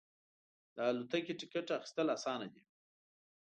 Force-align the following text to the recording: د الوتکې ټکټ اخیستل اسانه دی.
د 0.75 0.77
الوتکې 0.89 1.33
ټکټ 1.39 1.67
اخیستل 1.77 2.07
اسانه 2.15 2.47
دی. 2.53 2.63